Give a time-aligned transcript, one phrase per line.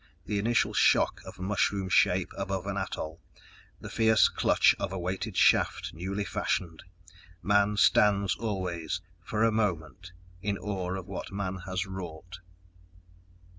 [0.25, 3.21] The initial shock of mushroom shape above an atoll.
[3.79, 6.81] The fierce clutch of a weighted shaft newly fashioned...
[7.43, 10.11] man stands always_ FOR A MOMENT
[10.43, 12.39] _in awe of what man has wrought.